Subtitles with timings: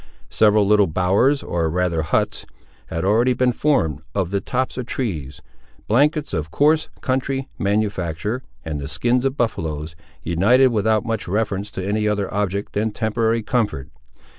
[0.31, 2.43] Several little bowers, or rather huts,
[2.87, 5.41] had already been formed of the tops of trees,
[5.85, 11.87] blankets of coarse country manufacture, and the skins of buffaloes, united without much reference to
[11.87, 13.89] any other object than temporary comfort.